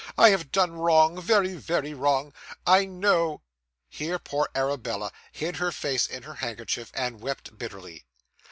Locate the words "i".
0.17-0.31, 2.65-2.85